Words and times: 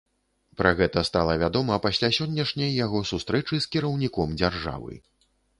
Пра 0.61 0.69
гэта 0.79 1.03
стала 1.09 1.35
вядома 1.43 1.77
пасля 1.83 2.09
сённяшняй 2.19 2.71
яго 2.85 3.05
сустрэчы 3.13 3.55
з 3.67 3.71
кіраўніком 3.77 4.35
дзяржавы. 4.41 4.93